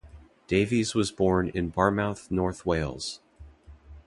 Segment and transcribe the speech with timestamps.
[0.47, 3.19] Davies was born in Barmouth, North Wales.